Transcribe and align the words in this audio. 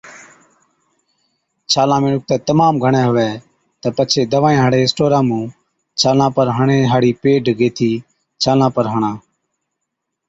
ڇالان 1.71 1.99
۾ 2.05 2.09
ڏُکتَي 2.13 2.35
تمام 2.49 2.73
گھڻَي 2.83 3.01
هُوَي 3.09 3.29
تہ 3.81 3.87
پڇي 3.95 4.21
دَوائِيان 4.31 4.61
هاڙي 4.63 4.79
اسٽورا 4.83 5.19
مُون 5.27 5.43
ڇالان 5.99 6.29
پر 6.35 6.45
هڻڻي 6.57 6.79
هاڙِي 6.91 7.11
پيڊ 7.21 7.43
گيهٿِي 7.59 7.91
ڇالان 8.41 8.69
پر 8.75 8.85
هڻا، 8.93 9.11